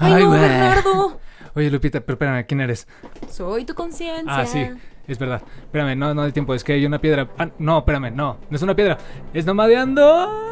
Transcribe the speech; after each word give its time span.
¡Ay, 0.00 0.14
Ay, 0.14 0.22
no, 0.22 0.28
güey. 0.30 0.40
Bernardo! 0.40 1.20
Oye, 1.54 1.70
Lupita, 1.70 2.00
pero 2.00 2.14
espérame, 2.14 2.46
¿quién 2.46 2.60
eres? 2.62 2.88
Soy 3.30 3.64
tu 3.66 3.74
conciencia. 3.74 4.34
Ah, 4.34 4.46
sí, 4.46 4.66
es 5.06 5.18
verdad. 5.18 5.42
Espérame, 5.62 5.98
no, 5.98 6.14
no 6.14 6.22
hay 6.22 6.32
tiempo, 6.32 6.54
es 6.54 6.64
que 6.64 6.72
hay 6.72 6.86
una 6.86 7.00
piedra. 7.00 7.28
Ah, 7.38 7.50
no, 7.58 7.78
espérame, 7.78 8.10
no, 8.14 8.38
no 8.48 8.56
es 8.56 8.62
una 8.62 8.74
piedra, 8.74 8.96
es 9.34 9.44
nomadeando. 9.44 10.48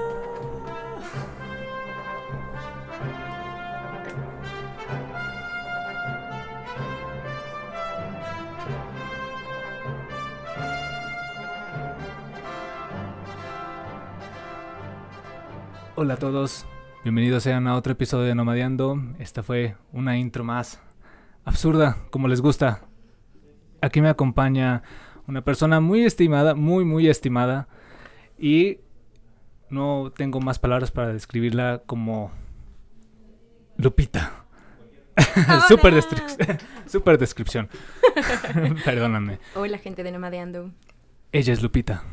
Hola 15.95 16.15
a 16.15 16.16
todos, 16.16 16.65
bienvenidos 17.05 17.43
sean 17.43 17.66
a 17.66 17.77
otro 17.77 17.93
episodio 17.93 18.27
de 18.27 18.34
Nomadeando. 18.34 19.01
Esta 19.19 19.43
fue 19.43 19.77
una 19.93 20.16
intro 20.19 20.45
más 20.45 20.80
absurda, 21.45 21.97
como 22.11 22.29
les 22.29 22.41
gusta. 22.41 22.83
Aquí 23.80 24.01
me 24.01 24.09
acompaña 24.09 24.83
una 25.27 25.43
persona 25.43 25.80
muy 25.80 26.05
estimada, 26.05 26.55
muy, 26.55 26.84
muy 26.84 27.09
estimada. 27.09 27.69
Y 28.38 28.79
no 29.71 30.12
tengo 30.16 30.41
más 30.41 30.59
palabras 30.59 30.91
para 30.91 31.12
describirla 31.12 31.83
como 31.87 32.30
Lupita. 33.77 34.45
super, 35.69 35.95
destri- 35.95 36.60
super 36.87 37.19
descripción. 37.19 37.69
Perdóname. 38.85 39.38
Hola, 39.55 39.79
gente 39.79 40.02
de 40.02 40.12
Nomadeando. 40.12 40.71
Ella 41.33 41.52
es 41.52 41.62
Lupita. 41.62 42.05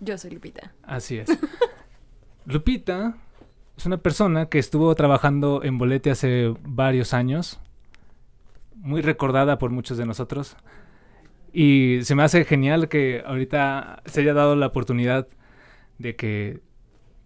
Yo 0.00 0.16
soy 0.18 0.30
Lupita. 0.30 0.72
Así 0.82 1.18
es. 1.18 1.28
Lupita 2.46 3.16
es 3.76 3.86
una 3.86 3.98
persona 3.98 4.46
que 4.46 4.58
estuvo 4.58 4.94
trabajando 4.94 5.62
en 5.64 5.78
Bolete 5.78 6.10
hace 6.10 6.54
varios 6.62 7.12
años, 7.12 7.60
muy 8.76 9.02
recordada 9.02 9.58
por 9.58 9.70
muchos 9.70 9.98
de 9.98 10.06
nosotros. 10.06 10.56
Y 11.52 12.00
se 12.02 12.14
me 12.14 12.22
hace 12.22 12.44
genial 12.44 12.88
que 12.88 13.22
ahorita 13.26 14.02
se 14.06 14.20
haya 14.20 14.34
dado 14.34 14.56
la 14.56 14.66
oportunidad 14.66 15.28
de 15.98 16.16
que 16.16 16.60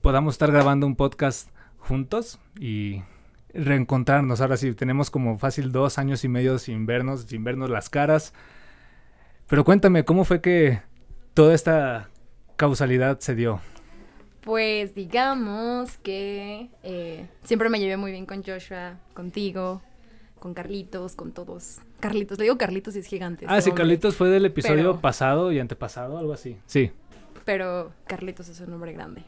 podamos 0.00 0.34
estar 0.34 0.52
grabando 0.52 0.86
un 0.86 0.96
podcast 0.96 1.50
juntos 1.78 2.38
y 2.58 3.02
reencontrarnos. 3.52 4.40
Ahora 4.40 4.56
sí, 4.56 4.74
tenemos 4.74 5.10
como 5.10 5.38
fácil 5.38 5.72
dos 5.72 5.98
años 5.98 6.24
y 6.24 6.28
medio 6.28 6.58
sin 6.58 6.86
vernos, 6.86 7.22
sin 7.22 7.44
vernos 7.44 7.70
las 7.70 7.90
caras. 7.90 8.34
Pero 9.46 9.64
cuéntame, 9.64 10.04
¿cómo 10.04 10.24
fue 10.24 10.40
que 10.40 10.82
toda 11.34 11.54
esta 11.54 12.10
causalidad 12.56 13.20
se 13.20 13.34
dio? 13.34 13.60
Pues 14.42 14.94
digamos 14.94 15.98
que 15.98 16.68
eh, 16.82 17.26
siempre 17.42 17.68
me 17.68 17.80
llevé 17.80 17.96
muy 17.96 18.12
bien 18.12 18.24
con 18.24 18.42
Joshua, 18.42 18.98
contigo, 19.14 19.82
con 20.38 20.54
Carlitos, 20.54 21.14
con 21.16 21.32
todos. 21.32 21.78
Carlitos, 22.00 22.38
le 22.38 22.44
digo 22.44 22.56
Carlitos 22.56 22.94
y 22.96 23.00
es 23.00 23.06
gigante. 23.06 23.44
Ah, 23.48 23.60
sí, 23.60 23.70
hombre. 23.70 23.82
Carlitos 23.82 24.16
fue 24.16 24.28
del 24.30 24.46
episodio 24.46 24.76
Pero- 24.76 25.00
pasado 25.00 25.52
y 25.52 25.58
antepasado, 25.58 26.16
algo 26.18 26.32
así. 26.32 26.56
Sí, 26.66 26.92
Pero 27.44 27.92
Carlitos 28.06 28.48
es 28.48 28.60
un 28.60 28.70
nombre 28.70 28.92
grande. 28.92 29.24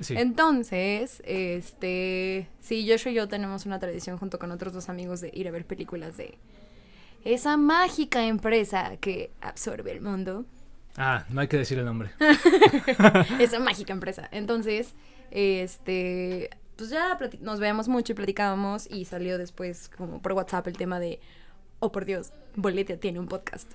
sí. 0.00 0.14
Entonces, 0.16 1.22
este, 1.26 2.48
sí, 2.60 2.86
Joshua 2.88 3.10
y 3.12 3.14
yo 3.16 3.28
tenemos 3.28 3.66
una 3.66 3.78
tradición 3.80 4.16
junto 4.18 4.38
con 4.38 4.52
otros 4.52 4.72
dos 4.72 4.88
amigos 4.88 5.20
de 5.20 5.30
ir 5.34 5.48
a 5.48 5.50
ver 5.50 5.64
películas 5.66 6.16
de 6.16 6.38
esa 7.24 7.56
mágica 7.56 8.24
empresa 8.26 8.96
que 9.00 9.30
absorbe 9.40 9.90
el 9.92 10.00
mundo. 10.00 10.44
Ah, 10.96 11.24
no 11.28 11.40
hay 11.40 11.48
que 11.48 11.58
decir 11.58 11.78
el 11.78 11.84
nombre. 11.84 12.10
esa 13.38 13.58
mágica 13.60 13.92
empresa. 13.92 14.28
Entonces, 14.32 14.94
este, 15.30 16.50
pues 16.76 16.90
ya 16.90 17.18
nos 17.40 17.60
veíamos 17.60 17.88
mucho 17.88 18.12
y 18.12 18.16
platicábamos 18.16 18.88
y 18.90 19.04
salió 19.04 19.38
después 19.38 19.90
como 19.96 20.22
por 20.22 20.32
WhatsApp 20.32 20.66
el 20.68 20.76
tema 20.76 20.98
de, 21.00 21.20
oh 21.80 21.92
por 21.92 22.04
Dios, 22.04 22.32
Boletia 22.54 22.98
tiene 22.98 23.18
un 23.20 23.28
podcast. 23.28 23.70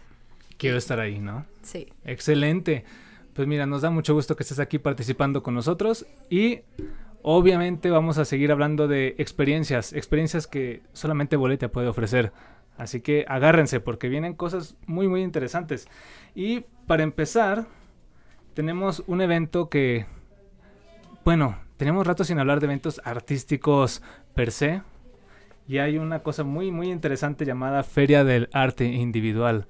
Quiero 0.58 0.78
estar 0.78 1.00
ahí, 1.00 1.20
¿no? 1.20 1.46
Sí. 1.64 1.88
Excelente. 2.06 2.86
Pues 3.34 3.48
mira, 3.48 3.66
nos 3.66 3.82
da 3.82 3.90
mucho 3.90 4.14
gusto 4.14 4.36
que 4.36 4.44
estés 4.44 4.60
aquí 4.60 4.78
participando 4.78 5.42
con 5.42 5.56
nosotros 5.56 6.06
y 6.30 6.62
obviamente 7.24 7.90
vamos 7.90 8.18
a 8.18 8.26
seguir 8.26 8.52
hablando 8.52 8.88
de 8.88 9.16
experiencias, 9.18 9.94
experiencias 9.94 10.48
que 10.48 10.82
solamente 10.94 11.36
Boletia 11.36 11.72
puede 11.72 11.88
ofrecer. 11.88 12.32
Así 12.78 13.02
que 13.02 13.26
agárrense 13.28 13.80
porque 13.80 14.10
vienen 14.10 14.34
cosas 14.34 14.76
muy 14.88 15.08
muy 15.08 15.22
interesantes. 15.22 15.88
Y 16.36 16.62
para 16.88 17.04
empezar, 17.04 17.68
tenemos 18.54 19.04
un 19.08 19.22
evento 19.22 19.70
que, 19.70 20.06
bueno, 21.24 21.60
tenemos 21.78 22.06
rato 22.08 22.24
sin 22.24 22.40
hablar 22.40 22.60
de 22.60 22.66
eventos 22.66 23.02
artísticos 23.04 24.02
per 24.34 24.52
se. 24.52 24.82
Y 25.68 25.78
hay 25.78 25.98
una 25.98 26.20
cosa 26.24 26.44
muy 26.44 26.72
muy 26.72 26.92
interesante 26.92 27.46
llamada 27.46 27.84
Feria 27.84 28.24
del 28.24 28.50
Arte 28.52 28.86
Individual. 28.86 29.68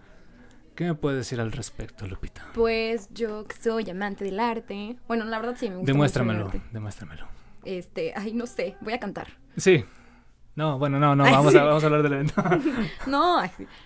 ¿Qué 0.75 0.85
me 0.85 0.95
puedes 0.95 1.19
decir 1.19 1.39
al 1.41 1.51
respecto, 1.51 2.07
Lupita? 2.07 2.47
Pues 2.53 3.09
yo 3.13 3.45
que 3.45 3.55
soy 3.57 3.89
amante 3.89 4.23
del 4.23 4.39
arte. 4.39 4.95
Bueno, 5.07 5.25
la 5.25 5.37
verdad 5.37 5.55
sí 5.59 5.69
me 5.69 5.75
gusta 5.75 5.79
mucho 5.79 5.81
el 5.81 5.93
Demuéstramelo, 5.93 6.45
arte. 6.45 6.61
demuéstramelo. 6.71 7.27
Este, 7.65 8.13
ay, 8.15 8.33
no 8.33 8.47
sé, 8.47 8.77
voy 8.81 8.93
a 8.93 8.99
cantar. 8.99 9.27
Sí. 9.57 9.83
No, 10.55 10.77
bueno, 10.77 10.99
no, 10.99 11.15
no, 11.15 11.23
vamos, 11.31 11.51
sí. 11.51 11.57
a, 11.57 11.63
vamos 11.63 11.83
a 11.83 11.85
hablar 11.87 12.03
del 12.03 12.13
evento. 12.13 12.33
No, 13.07 13.41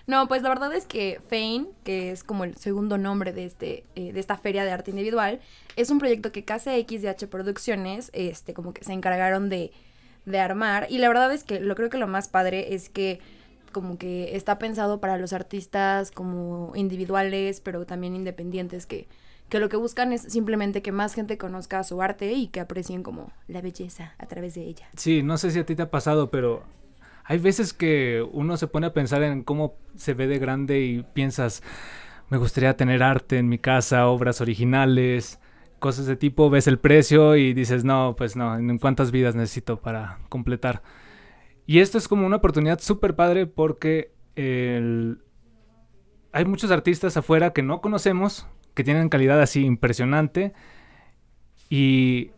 no, 0.06 0.28
pues 0.28 0.42
la 0.42 0.48
verdad 0.48 0.72
es 0.74 0.86
que 0.86 1.20
Fane, 1.28 1.66
que 1.84 2.10
es 2.10 2.24
como 2.24 2.44
el 2.44 2.56
segundo 2.56 2.98
nombre 2.98 3.32
de 3.32 3.44
este, 3.44 3.84
eh, 3.94 4.12
de 4.12 4.20
esta 4.20 4.36
feria 4.36 4.64
de 4.64 4.72
arte 4.72 4.90
individual, 4.90 5.40
es 5.76 5.90
un 5.90 5.98
proyecto 5.98 6.32
que 6.32 6.44
KCXDH 6.44 7.28
Producciones, 7.28 8.10
este, 8.12 8.54
como 8.54 8.72
que 8.72 8.84
se 8.84 8.92
encargaron 8.92 9.48
de, 9.48 9.72
de 10.24 10.40
armar. 10.40 10.86
Y 10.90 10.98
la 10.98 11.08
verdad 11.08 11.32
es 11.32 11.44
que 11.44 11.60
lo 11.60 11.74
creo 11.74 11.88
que 11.88 11.98
lo 11.98 12.08
más 12.08 12.28
padre 12.28 12.74
es 12.74 12.88
que 12.88 13.20
como 13.72 13.98
que 13.98 14.34
está 14.36 14.58
pensado 14.58 15.00
para 15.00 15.18
los 15.18 15.34
artistas 15.34 16.10
como 16.10 16.72
individuales, 16.74 17.60
pero 17.60 17.84
también 17.84 18.16
independientes 18.16 18.86
que, 18.86 19.06
que 19.48 19.60
lo 19.60 19.68
que 19.68 19.76
buscan 19.76 20.12
es 20.12 20.22
simplemente 20.22 20.82
que 20.82 20.92
más 20.92 21.14
gente 21.14 21.38
conozca 21.38 21.82
su 21.84 22.02
arte 22.02 22.32
y 22.32 22.48
que 22.48 22.60
aprecien 22.60 23.02
como 23.02 23.32
la 23.48 23.60
belleza 23.60 24.14
a 24.18 24.26
través 24.26 24.54
de 24.54 24.62
ella. 24.62 24.88
Sí, 24.96 25.22
no 25.22 25.38
sé 25.38 25.50
si 25.50 25.58
a 25.58 25.66
ti 25.66 25.74
te 25.76 25.82
ha 25.82 25.90
pasado, 25.90 26.30
pero 26.30 26.64
hay 27.24 27.38
veces 27.38 27.72
que 27.72 28.26
uno 28.32 28.56
se 28.56 28.66
pone 28.66 28.86
a 28.86 28.92
pensar 28.92 29.22
en 29.22 29.42
cómo 29.42 29.74
se 29.96 30.14
ve 30.14 30.26
de 30.26 30.38
grande 30.38 30.80
y 30.80 31.02
piensas, 31.02 31.62
me 32.28 32.38
gustaría 32.38 32.76
tener 32.76 33.02
arte 33.02 33.38
en 33.38 33.48
mi 33.48 33.58
casa, 33.58 34.08
obras 34.08 34.40
originales, 34.40 35.38
cosas 35.78 36.06
de 36.06 36.16
tipo, 36.16 36.50
ves 36.50 36.66
el 36.66 36.78
precio 36.78 37.36
y 37.36 37.54
dices, 37.54 37.84
no, 37.84 38.14
pues 38.16 38.36
no, 38.36 38.56
¿en 38.56 38.78
cuántas 38.78 39.10
vidas 39.10 39.34
necesito 39.34 39.80
para 39.80 40.18
completar? 40.28 40.82
Y 41.66 41.80
esto 41.80 41.98
es 41.98 42.08
como 42.08 42.26
una 42.26 42.36
oportunidad 42.36 42.80
súper 42.80 43.16
padre 43.16 43.46
porque 43.46 44.12
el- 44.36 45.18
hay 46.32 46.44
muchos 46.44 46.70
artistas 46.70 47.16
afuera 47.16 47.52
que 47.52 47.62
no 47.62 47.80
conocemos, 47.80 48.46
que 48.76 48.84
tienen 48.84 49.08
calidad 49.08 49.40
así 49.40 49.64
impresionante 49.64 50.52
y 51.68 52.30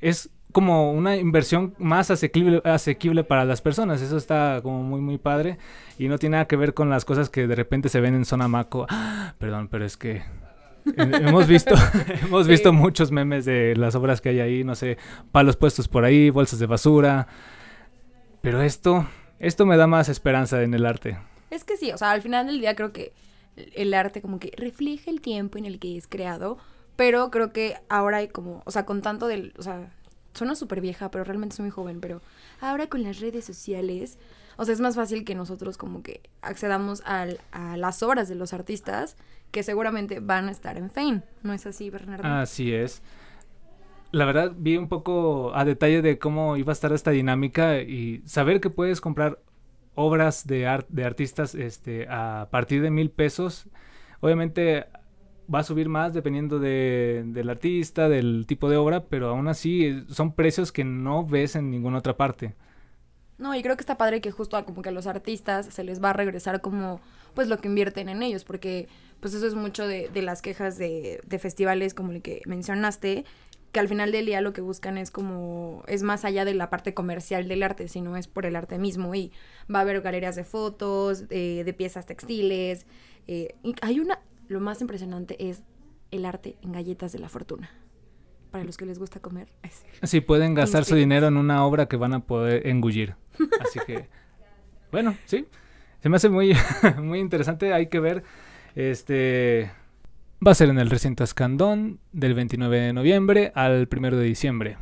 es 0.00 0.28
como 0.52 0.92
una 0.92 1.16
inversión 1.16 1.74
más 1.78 2.10
asequible, 2.10 2.60
asequible 2.64 3.22
para 3.24 3.44
las 3.44 3.60
personas. 3.62 4.02
Eso 4.02 4.16
está 4.16 4.60
como 4.62 4.82
muy, 4.82 5.00
muy 5.00 5.18
padre. 5.18 5.58
Y 5.98 6.08
no 6.08 6.18
tiene 6.18 6.34
nada 6.34 6.46
que 6.46 6.56
ver 6.56 6.74
con 6.74 6.90
las 6.90 7.04
cosas 7.04 7.30
que 7.30 7.46
de 7.46 7.54
repente 7.54 7.88
se 7.88 8.00
ven 8.00 8.14
en 8.14 8.24
zona 8.24 8.48
maco. 8.48 8.86
¡Ah! 8.88 9.34
Perdón, 9.38 9.68
pero 9.68 9.84
es 9.84 9.96
que 9.96 10.22
hemos 10.96 11.46
visto, 11.46 11.74
hemos 12.22 12.46
Sí. 12.46 12.50
visto 12.50 12.72
muchos 12.72 13.10
memes 13.12 13.44
de 13.44 13.76
las 13.76 13.94
obras 13.94 14.20
que 14.20 14.30
hay 14.30 14.40
ahí. 14.40 14.64
No 14.64 14.74
sé, 14.74 14.98
palos 15.32 15.56
puestos 15.56 15.86
por 15.86 16.04
ahí, 16.04 16.30
bolsas 16.30 16.58
de 16.58 16.66
basura. 16.66 17.28
Pero 18.40 18.62
esto, 18.62 19.06
esto 19.38 19.66
me 19.66 19.76
da 19.76 19.86
más 19.86 20.08
esperanza 20.08 20.62
en 20.62 20.74
el 20.74 20.86
arte. 20.86 21.18
Es 21.50 21.64
que 21.64 21.76
sí, 21.76 21.92
o 21.92 21.98
sea, 21.98 22.10
al 22.12 22.22
final 22.22 22.46
del 22.46 22.60
día 22.60 22.74
creo 22.74 22.92
que 22.92 23.12
el 23.74 23.94
arte 23.94 24.22
como 24.22 24.38
que 24.38 24.52
refleja 24.56 25.10
el 25.10 25.20
tiempo 25.20 25.58
en 25.58 25.64
el 25.64 25.78
que 25.78 25.96
es 25.96 26.06
creado, 26.06 26.58
pero 26.96 27.30
creo 27.30 27.52
que 27.52 27.76
ahora 27.88 28.18
hay 28.18 28.28
como, 28.28 28.62
o 28.64 28.70
sea, 28.70 28.84
con 28.84 29.02
tanto 29.02 29.26
del, 29.26 29.54
o 29.58 29.62
sea, 29.62 29.92
suena 30.34 30.54
súper 30.54 30.80
vieja, 30.80 31.10
pero 31.10 31.24
realmente 31.24 31.56
soy 31.56 31.64
muy 31.64 31.70
joven, 31.70 32.00
pero 32.00 32.20
ahora 32.60 32.88
con 32.88 33.02
las 33.02 33.20
redes 33.20 33.44
sociales, 33.44 34.18
o 34.56 34.64
sea, 34.64 34.74
es 34.74 34.80
más 34.80 34.96
fácil 34.96 35.24
que 35.24 35.34
nosotros 35.34 35.76
como 35.76 36.02
que 36.02 36.22
accedamos 36.42 37.02
a 37.04 37.26
las 37.76 38.02
obras 38.02 38.28
de 38.28 38.34
los 38.34 38.52
artistas 38.52 39.16
que 39.50 39.62
seguramente 39.62 40.20
van 40.20 40.48
a 40.48 40.50
estar 40.50 40.76
en 40.76 40.90
Fame, 40.90 41.22
¿no 41.42 41.52
es 41.52 41.66
así, 41.66 41.90
Bernardo? 41.90 42.26
Así 42.26 42.74
es. 42.74 43.02
La 44.10 44.24
verdad, 44.24 44.52
vi 44.56 44.76
un 44.76 44.88
poco 44.88 45.54
a 45.54 45.64
detalle 45.64 46.02
de 46.02 46.18
cómo 46.18 46.56
iba 46.56 46.72
a 46.72 46.74
estar 46.74 46.92
esta 46.92 47.10
dinámica 47.10 47.80
y 47.80 48.22
saber 48.24 48.60
que 48.60 48.70
puedes 48.70 49.00
comprar 49.00 49.38
obras 49.98 50.46
de, 50.46 50.66
art- 50.66 50.88
de 50.90 51.04
artistas 51.04 51.54
este, 51.54 52.06
a 52.10 52.48
partir 52.50 52.82
de 52.82 52.90
mil 52.90 53.10
pesos. 53.10 53.66
Obviamente 54.20 54.86
va 55.52 55.60
a 55.60 55.64
subir 55.64 55.88
más 55.88 56.14
dependiendo 56.14 56.58
de- 56.58 57.24
del 57.26 57.50
artista, 57.50 58.08
del 58.08 58.44
tipo 58.46 58.68
de 58.70 58.76
obra, 58.76 59.04
pero 59.06 59.28
aún 59.30 59.48
así 59.48 59.86
eh, 59.86 60.04
son 60.08 60.34
precios 60.34 60.72
que 60.72 60.84
no 60.84 61.26
ves 61.26 61.56
en 61.56 61.70
ninguna 61.70 61.98
otra 61.98 62.16
parte. 62.16 62.54
No, 63.38 63.54
y 63.54 63.62
creo 63.62 63.76
que 63.76 63.82
está 63.82 63.96
padre 63.96 64.20
que 64.20 64.32
justo 64.32 64.56
a 64.56 64.64
como 64.64 64.82
que 64.82 64.88
a 64.88 64.92
los 64.92 65.06
artistas 65.06 65.66
se 65.66 65.84
les 65.84 66.02
va 66.02 66.10
a 66.10 66.12
regresar 66.12 66.60
como 66.60 67.00
pues 67.34 67.46
lo 67.48 67.58
que 67.58 67.68
invierten 67.68 68.08
en 68.08 68.22
ellos, 68.22 68.44
porque 68.44 68.88
pues 69.20 69.32
eso 69.34 69.46
es 69.46 69.54
mucho 69.54 69.86
de, 69.86 70.08
de 70.08 70.22
las 70.22 70.42
quejas 70.42 70.76
de, 70.76 71.20
de 71.24 71.38
festivales 71.38 71.94
como 71.94 72.10
el 72.12 72.20
que 72.20 72.42
mencionaste, 72.46 73.24
que 73.72 73.80
al 73.80 73.88
final 73.88 74.12
del 74.12 74.26
día 74.26 74.40
lo 74.40 74.52
que 74.52 74.60
buscan 74.60 74.98
es 74.98 75.10
como, 75.10 75.82
es 75.86 76.02
más 76.02 76.24
allá 76.24 76.44
de 76.44 76.54
la 76.54 76.70
parte 76.70 76.94
comercial 76.94 77.48
del 77.48 77.62
arte, 77.62 77.88
sino 77.88 78.16
es 78.16 78.26
por 78.26 78.46
el 78.46 78.56
arte 78.56 78.78
mismo 78.78 79.14
y 79.14 79.32
va 79.72 79.80
a 79.80 79.82
haber 79.82 80.00
galerías 80.00 80.36
de 80.36 80.44
fotos, 80.44 81.24
eh, 81.30 81.62
de 81.64 81.72
piezas 81.74 82.06
textiles. 82.06 82.86
eh, 83.26 83.54
y 83.62 83.74
hay 83.82 84.00
una, 84.00 84.20
lo 84.48 84.60
más 84.60 84.80
impresionante 84.80 85.48
es 85.50 85.62
el 86.10 86.24
arte 86.24 86.56
en 86.62 86.72
galletas 86.72 87.12
de 87.12 87.18
la 87.18 87.28
fortuna. 87.28 87.70
Para 88.50 88.64
los 88.64 88.78
que 88.78 88.86
les 88.86 88.98
gusta 88.98 89.20
comer. 89.20 89.48
sí. 90.02 90.22
Pueden 90.22 90.54
gastar 90.54 90.86
su 90.86 90.94
dinero 90.94 91.26
en 91.26 91.36
una 91.36 91.66
obra 91.66 91.86
que 91.86 91.96
van 91.98 92.14
a 92.14 92.20
poder 92.20 92.66
engullir. 92.66 93.14
Así 93.60 93.78
que, 93.86 94.08
bueno, 94.90 95.14
sí. 95.26 95.46
Se 96.00 96.08
me 96.08 96.16
hace 96.16 96.30
muy, 96.30 96.56
muy 97.02 97.18
interesante. 97.20 97.74
Hay 97.74 97.88
que 97.88 98.00
ver. 98.00 98.22
Este. 98.74 99.70
Va 100.46 100.52
a 100.52 100.54
ser 100.54 100.68
en 100.68 100.78
el 100.78 100.88
recinto 100.88 101.24
Escandón 101.24 101.98
del 102.12 102.34
29 102.34 102.80
de 102.80 102.92
noviembre 102.92 103.52
al 103.54 103.88
1 103.90 104.10
de 104.16 104.24
diciembre. 104.24 104.78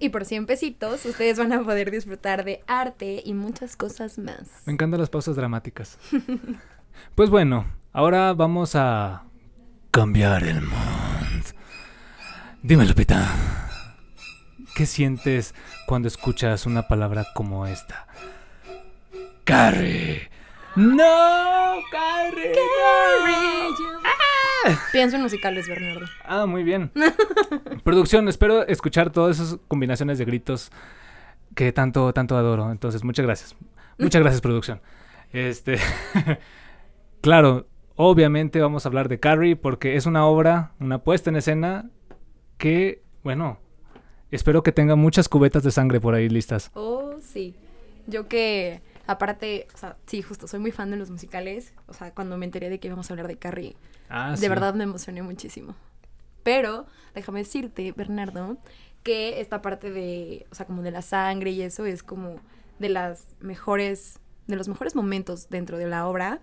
Y 0.00 0.08
por 0.08 0.24
100 0.24 0.46
pesitos, 0.46 1.04
ustedes 1.04 1.38
van 1.38 1.52
a 1.52 1.62
poder 1.62 1.90
disfrutar 1.90 2.44
de 2.44 2.64
arte 2.66 3.22
y 3.24 3.34
muchas 3.34 3.76
cosas 3.76 4.18
más. 4.18 4.62
Me 4.66 4.72
encantan 4.72 4.98
las 5.00 5.10
pausas 5.10 5.36
dramáticas. 5.36 5.98
Pues 7.14 7.30
bueno, 7.30 7.66
ahora 7.92 8.34
vamos 8.34 8.74
a 8.74 9.24
cambiar 9.90 10.42
el 10.44 10.60
mundo. 10.60 10.80
Dime, 12.62 12.84
Lupita, 12.84 13.26
¿qué 14.74 14.84
sientes 14.84 15.54
cuando 15.86 16.08
escuchas 16.08 16.66
una 16.66 16.88
palabra 16.88 17.26
como 17.34 17.66
esta? 17.66 18.06
Carrie. 19.44 20.28
No, 20.76 21.78
Carrie. 21.90 22.52
no. 22.54 24.29
Pienso 24.92 25.16
en 25.16 25.22
musicales, 25.22 25.68
Bernardo. 25.68 26.06
Ah, 26.24 26.46
muy 26.46 26.62
bien. 26.62 26.90
Producción, 27.84 28.28
espero 28.28 28.66
escuchar 28.66 29.10
todas 29.10 29.40
esas 29.40 29.58
combinaciones 29.68 30.18
de 30.18 30.24
gritos 30.24 30.70
que 31.54 31.72
tanto, 31.72 32.12
tanto 32.12 32.36
adoro. 32.36 32.70
Entonces, 32.70 33.04
muchas 33.04 33.24
gracias. 33.24 33.56
Muchas 33.98 34.22
gracias, 34.22 34.40
producción. 34.40 34.80
Este, 35.32 35.78
claro, 37.20 37.66
obviamente 37.96 38.60
vamos 38.60 38.84
a 38.84 38.88
hablar 38.88 39.08
de 39.08 39.20
Carrie 39.20 39.56
porque 39.56 39.96
es 39.96 40.06
una 40.06 40.26
obra, 40.26 40.72
una 40.80 40.98
puesta 41.04 41.28
en 41.30 41.36
escena 41.36 41.90
que, 42.56 43.02
bueno, 43.22 43.58
espero 44.30 44.62
que 44.62 44.72
tenga 44.72 44.96
muchas 44.96 45.28
cubetas 45.28 45.62
de 45.62 45.70
sangre 45.70 46.00
por 46.00 46.14
ahí 46.14 46.28
listas. 46.28 46.70
Oh, 46.74 47.16
sí. 47.20 47.54
Yo 48.06 48.26
que, 48.26 48.80
aparte, 49.06 49.66
o 49.74 49.76
sea, 49.78 49.96
sí, 50.06 50.22
justo, 50.22 50.46
soy 50.46 50.60
muy 50.60 50.70
fan 50.72 50.90
de 50.90 50.96
los 50.96 51.10
musicales. 51.10 51.72
O 51.86 51.92
sea, 51.94 52.12
cuando 52.14 52.36
me 52.38 52.44
enteré 52.46 52.70
de 52.70 52.78
que 52.80 52.88
íbamos 52.88 53.10
a 53.10 53.12
hablar 53.14 53.28
de 53.28 53.36
Carrie, 53.36 53.76
Ah, 54.08 54.32
de 54.32 54.36
sí. 54.38 54.48
verdad 54.48 54.74
me 54.74 54.84
emocioné 54.84 55.22
muchísimo. 55.22 55.74
Pero, 56.42 56.86
déjame 57.14 57.40
decirte, 57.40 57.92
Bernardo, 57.92 58.56
que 59.02 59.40
esta 59.40 59.62
parte 59.62 59.90
de, 59.90 60.46
o 60.50 60.54
sea, 60.54 60.66
como 60.66 60.82
de 60.82 60.90
la 60.90 61.02
sangre 61.02 61.50
y 61.50 61.62
eso 61.62 61.84
es 61.84 62.02
como 62.02 62.36
de 62.78 62.88
las 62.88 63.24
mejores, 63.40 64.18
de 64.46 64.56
los 64.56 64.68
mejores 64.68 64.94
momentos 64.96 65.48
dentro 65.50 65.76
de 65.78 65.86
la 65.86 66.06
obra, 66.06 66.40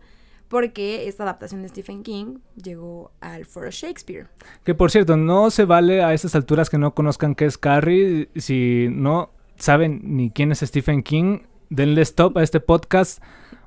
porque 0.48 1.08
esta 1.10 1.24
adaptación 1.24 1.62
de 1.62 1.68
Stephen 1.70 2.04
King 2.04 2.38
llegó 2.56 3.12
al 3.20 3.46
Foro 3.46 3.70
Shakespeare. 3.70 4.28
Que 4.64 4.74
por 4.74 4.92
cierto, 4.92 5.18
no 5.18 5.50
se 5.52 5.66
vale 5.66 6.02
a 6.04 6.14
estas 6.14 6.36
alturas 6.36 6.70
que 6.70 6.78
no 6.78 6.94
conozcan 6.94 7.36
qué 7.36 7.46
es 7.46 7.58
Carrie. 7.58 8.30
Si 8.36 8.88
no 8.92 9.32
saben 9.58 10.00
ni 10.04 10.30
quién 10.32 10.52
es 10.54 10.60
Stephen 10.60 11.04
King, 11.04 11.40
denle 11.70 12.02
stop 12.02 12.38
a 12.38 12.44
este 12.44 12.60
podcast. 12.60 13.22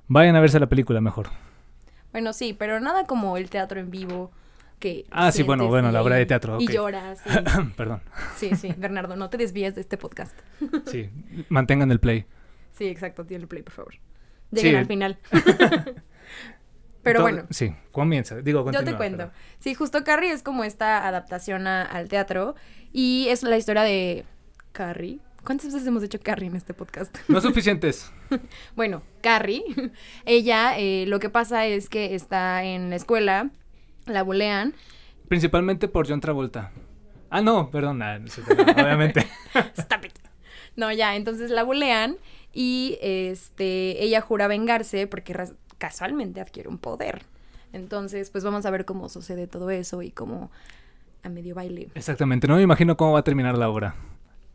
Vayan 0.08 0.36
a 0.36 0.40
verse 0.40 0.58
la 0.60 0.68
película 0.68 1.00
mejor. 1.00 1.28
Bueno, 2.12 2.32
sí, 2.32 2.54
pero 2.58 2.80
nada 2.80 3.04
como 3.04 3.36
el 3.36 3.48
teatro 3.50 3.78
en 3.80 3.90
vivo 3.90 4.30
que 4.80 5.04
Ah, 5.10 5.30
sí, 5.30 5.42
bueno, 5.42 5.68
bueno, 5.68 5.92
la 5.92 6.02
obra 6.02 6.16
de 6.16 6.26
teatro, 6.26 6.56
Y 6.60 6.66
lloras. 6.66 7.20
y- 7.26 7.70
Perdón. 7.76 8.00
Sí, 8.36 8.56
sí, 8.56 8.74
Bernardo, 8.76 9.14
no 9.14 9.28
te 9.30 9.36
desvíes 9.36 9.74
de 9.74 9.82
este 9.82 9.96
podcast. 9.98 10.36
Sí, 10.86 11.10
mantengan 11.50 11.90
el 11.92 12.00
play. 12.00 12.24
Sí, 12.72 12.86
exacto, 12.86 13.24
tiene 13.26 13.42
el 13.42 13.48
play, 13.48 13.62
por 13.62 13.74
favor. 13.74 13.94
Lleguen 14.50 14.72
Sí. 14.72 14.76
al 14.76 14.86
final. 14.86 15.18
Pero 17.02 17.20
Todo- 17.20 17.22
bueno, 17.30 17.46
Sí, 17.50 17.74
comienza. 17.92 18.36
Digo, 18.42 18.70
yo 18.70 18.84
te 18.84 18.94
cuento. 18.96 19.30
Sí, 19.58 19.74
justo 19.74 20.04
Carrie 20.04 20.32
es 20.32 20.42
como 20.42 20.64
esta 20.64 21.06
adaptación 21.08 21.66
a- 21.66 21.82
al 21.84 22.08
teatro 22.08 22.54
y 22.92 23.26
es 23.28 23.42
la 23.42 23.56
historia 23.56 23.82
de 23.82 24.24
Carrie. 24.72 25.18
¿Cuántas 25.44 25.72
veces 25.72 25.86
hemos 25.86 26.02
dicho 26.02 26.18
Carrie 26.22 26.48
en 26.48 26.56
este 26.56 26.74
podcast? 26.74 27.16
No 27.28 27.40
suficientes. 27.40 28.12
Bueno, 28.76 29.02
Carrie, 29.22 29.64
ella 30.24 30.78
eh, 30.78 31.04
lo 31.08 31.18
que 31.18 31.30
pasa 31.30 31.66
es 31.66 31.88
que 31.88 32.14
está 32.14 32.62
en 32.62 32.90
la 32.90 32.96
escuela, 32.96 33.50
la 34.06 34.22
bulean 34.22 34.74
Principalmente 35.30 35.88
por 35.88 36.08
John 36.08 36.20
Travolta. 36.20 36.72
Ah, 37.30 37.40
no, 37.40 37.70
perdón, 37.70 37.98
nada, 37.98 38.18
no 38.18 38.26
sé, 38.28 38.42
no, 38.42 38.62
obviamente. 38.72 39.26
Stop 39.76 40.04
it. 40.04 40.12
No, 40.76 40.92
ya, 40.92 41.14
entonces 41.14 41.50
la 41.50 41.62
bulean 41.62 42.18
y 42.52 42.98
este 43.00 44.02
ella 44.02 44.20
jura 44.20 44.48
vengarse 44.48 45.06
porque 45.06 45.36
casualmente 45.78 46.40
adquiere 46.40 46.68
un 46.68 46.78
poder. 46.78 47.22
Entonces, 47.72 48.30
pues 48.30 48.42
vamos 48.42 48.66
a 48.66 48.70
ver 48.70 48.84
cómo 48.84 49.08
sucede 49.08 49.46
todo 49.46 49.70
eso 49.70 50.02
y 50.02 50.10
cómo 50.10 50.50
a 51.22 51.28
medio 51.28 51.54
baile. 51.54 51.90
Exactamente, 51.94 52.48
no 52.48 52.56
me 52.56 52.62
imagino 52.62 52.96
cómo 52.96 53.12
va 53.12 53.20
a 53.20 53.24
terminar 53.24 53.56
la 53.56 53.68
obra. 53.68 53.94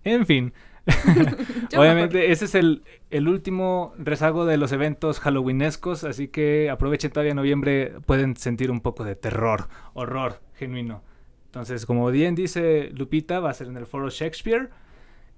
En 0.03 0.25
fin, 0.25 0.53
obviamente 1.77 2.31
ese 2.31 2.45
es 2.45 2.55
el, 2.55 2.83
el 3.09 3.27
último 3.27 3.93
rezago 3.97 4.45
de 4.45 4.57
los 4.57 4.71
eventos 4.71 5.19
halloweenescos, 5.19 6.03
así 6.03 6.27
que 6.27 6.69
aprovechen 6.69 7.11
todavía 7.11 7.33
noviembre, 7.33 7.93
pueden 8.05 8.35
sentir 8.37 8.71
un 8.71 8.81
poco 8.81 9.03
de 9.03 9.15
terror, 9.15 9.67
horror 9.93 10.41
genuino. 10.55 11.03
Entonces, 11.47 11.85
como 11.85 12.09
bien 12.11 12.35
dice 12.35 12.89
Lupita, 12.93 13.39
va 13.39 13.49
a 13.49 13.53
ser 13.53 13.67
en 13.67 13.77
el 13.77 13.85
Foro 13.85 14.09
Shakespeare 14.09 14.69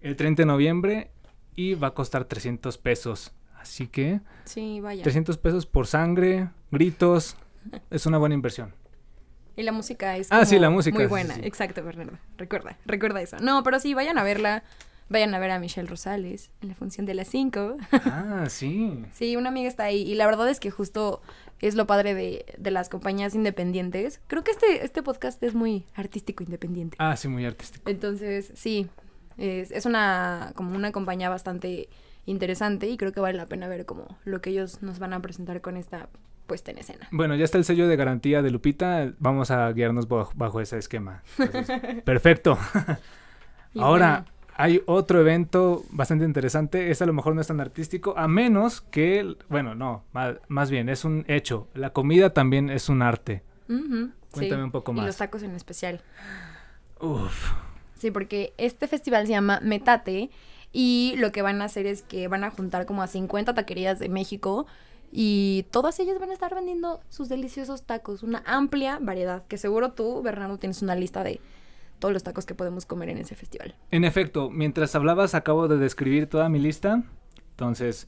el 0.01 0.15
30 0.15 0.41
de 0.43 0.45
noviembre 0.47 1.11
y 1.55 1.75
va 1.75 1.87
a 1.89 1.93
costar 1.93 2.25
300 2.25 2.77
pesos. 2.77 3.33
Así 3.59 3.87
que 3.87 4.21
Sí, 4.45 4.79
vaya. 4.81 5.03
300 5.03 5.37
pesos 5.37 5.65
por 5.65 5.87
sangre, 5.87 6.49
gritos, 6.71 7.37
es 7.89 8.05
una 8.05 8.17
buena 8.17 8.35
inversión. 8.35 8.73
Y 9.55 9.63
la 9.63 9.71
música 9.71 10.15
es 10.17 10.27
Ah, 10.31 10.45
sí, 10.45 10.59
la 10.59 10.69
música, 10.69 10.95
muy 10.95 11.05
sí, 11.05 11.09
buena. 11.09 11.33
sí. 11.35 11.41
Exacto, 11.43 11.83
Bernardo. 11.83 12.13
Recuerda, 12.37 12.77
recuerda 12.85 13.21
eso. 13.21 13.37
No, 13.41 13.63
pero 13.63 13.79
sí, 13.79 13.95
vayan 13.95 14.17
a 14.19 14.23
verla. 14.23 14.63
Vayan 15.09 15.33
a 15.33 15.39
ver 15.39 15.51
a 15.51 15.59
Michelle 15.59 15.87
Rosales 15.87 16.51
en 16.61 16.69
la 16.69 16.75
función 16.75 17.05
de 17.05 17.13
las 17.13 17.27
5. 17.29 17.77
Ah, 17.91 18.45
sí. 18.49 19.05
Sí, 19.13 19.35
una 19.35 19.49
amiga 19.49 19.67
está 19.67 19.83
ahí 19.83 20.01
y 20.01 20.15
la 20.15 20.25
verdad 20.25 20.49
es 20.49 20.59
que 20.59 20.69
justo 20.69 21.21
es 21.59 21.75
lo 21.75 21.87
padre 21.87 22.13
de, 22.13 22.45
de 22.57 22.71
las 22.71 22.89
compañías 22.89 23.33
independientes. 23.33 24.19
Creo 24.27 24.43
que 24.43 24.51
este, 24.51 24.85
este 24.85 25.01
podcast 25.01 25.41
es 25.43 25.55
muy 25.55 25.85
artístico 25.95 26.43
independiente. 26.43 26.97
Ah, 26.99 27.15
sí, 27.15 27.27
muy 27.27 27.45
artístico. 27.45 27.89
Entonces, 27.89 28.51
sí, 28.55 28.89
es, 29.37 29.71
es 29.71 29.85
una 29.85 30.51
como 30.55 30.75
una 30.75 30.91
compañía 30.91 31.29
bastante 31.29 31.89
interesante 32.25 32.87
y 32.87 32.97
creo 32.97 33.11
que 33.13 33.21
vale 33.21 33.37
la 33.37 33.45
pena 33.45 33.67
ver 33.67 33.85
como 33.85 34.17
lo 34.25 34.41
que 34.41 34.49
ellos 34.49 34.83
nos 34.83 34.99
van 34.99 35.13
a 35.13 35.21
presentar 35.21 35.61
con 35.61 35.77
esta 35.77 36.09
puesta 36.45 36.71
en 36.71 36.77
escena. 36.77 37.07
Bueno, 37.11 37.35
ya 37.35 37.45
está 37.45 37.57
el 37.57 37.65
sello 37.65 37.87
de 37.87 37.95
garantía 37.95 38.41
de 38.41 38.51
Lupita. 38.51 39.13
Vamos 39.19 39.51
a 39.51 39.71
guiarnos 39.71 40.07
bajo, 40.07 40.31
bajo 40.35 40.61
ese 40.61 40.77
esquema. 40.77 41.23
Entonces, 41.37 41.81
perfecto. 42.03 42.57
Ahora, 43.77 44.09
bueno, 44.11 44.36
hay 44.59 44.81
otro 44.87 45.21
evento 45.21 45.83
bastante 45.91 46.25
interesante. 46.25 46.89
Este 46.89 47.03
a 47.03 47.07
lo 47.07 47.13
mejor 47.13 47.35
no 47.35 47.41
es 47.41 47.47
tan 47.47 47.59
artístico, 47.61 48.15
a 48.17 48.27
menos 48.27 48.81
que, 48.81 49.35
bueno, 49.49 49.75
no, 49.75 50.03
más, 50.47 50.71
bien, 50.71 50.89
es 50.89 51.05
un 51.05 51.25
hecho. 51.27 51.67
La 51.75 51.91
comida 51.93 52.31
también 52.33 52.69
es 52.71 52.89
un 52.89 53.03
arte. 53.03 53.43
ujú, 53.69 54.09
Cuéntame 54.31 54.63
un 54.63 54.71
poco 54.71 54.91
Y 54.91 54.95
más. 54.95 55.05
los 55.05 55.17
tacos 55.17 55.43
en 55.43 55.51
especial. 55.55 56.01
Uf. 56.99 57.51
Sí, 57.95 58.09
porque 58.11 58.53
este 58.57 58.87
festival 58.87 59.27
se 59.27 59.33
llama 59.33 59.59
Metate 59.63 60.29
y 60.73 61.13
lo 61.17 61.31
que 61.31 61.43
van 61.43 61.61
a 61.61 61.65
hacer 61.65 61.85
es 61.85 62.01
que 62.01 62.27
van 62.27 62.43
a 62.43 62.49
juntar 62.51 62.85
como 62.87 63.03
a 63.03 63.07
50 63.07 63.53
taquerías 63.53 63.99
de 63.99 64.09
México 64.09 64.65
y 65.11 65.65
todas 65.71 65.99
ellas 65.99 66.19
van 66.19 66.31
a 66.31 66.33
estar 66.33 66.53
vendiendo 66.53 66.99
sus 67.09 67.29
deliciosos 67.29 67.83
tacos, 67.83 68.23
una 68.23 68.43
amplia 68.45 68.97
variedad, 69.01 69.45
que 69.47 69.57
seguro 69.57 69.93
tú, 69.93 70.21
Bernardo, 70.21 70.57
tienes 70.57 70.81
una 70.81 70.95
lista 70.95 71.23
de 71.23 71.39
todos 71.99 72.13
los 72.13 72.23
tacos 72.23 72.45
que 72.45 72.55
podemos 72.55 72.85
comer 72.85 73.09
en 73.09 73.17
ese 73.17 73.35
festival. 73.35 73.75
En 73.91 74.03
efecto, 74.03 74.49
mientras 74.49 74.95
hablabas 74.95 75.35
acabo 75.35 75.67
de 75.67 75.77
describir 75.77 76.27
toda 76.27 76.49
mi 76.49 76.59
lista. 76.59 77.03
Entonces, 77.51 78.07